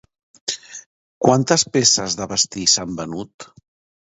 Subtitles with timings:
[1.25, 3.49] Quantes peces de vestir s'han venut?